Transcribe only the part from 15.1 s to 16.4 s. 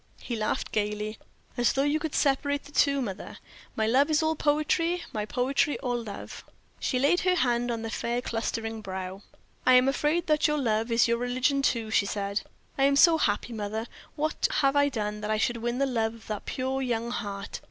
that I should win the love of